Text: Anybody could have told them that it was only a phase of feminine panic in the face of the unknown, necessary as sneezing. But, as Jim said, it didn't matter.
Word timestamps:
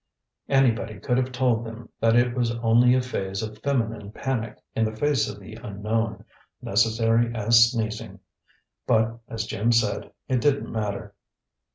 Anybody 0.49 0.99
could 0.99 1.19
have 1.19 1.31
told 1.31 1.63
them 1.63 1.87
that 1.99 2.15
it 2.15 2.33
was 2.33 2.49
only 2.55 2.95
a 2.95 3.03
phase 3.03 3.43
of 3.43 3.59
feminine 3.59 4.11
panic 4.11 4.57
in 4.75 4.83
the 4.83 4.95
face 4.95 5.29
of 5.29 5.39
the 5.39 5.53
unknown, 5.61 6.25
necessary 6.59 7.31
as 7.35 7.69
sneezing. 7.71 8.19
But, 8.87 9.19
as 9.27 9.45
Jim 9.45 9.71
said, 9.71 10.11
it 10.27 10.41
didn't 10.41 10.71
matter. 10.71 11.13